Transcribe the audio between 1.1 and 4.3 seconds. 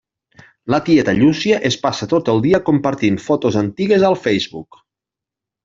Llúcia es passa tot el dia compartint fotos antigues al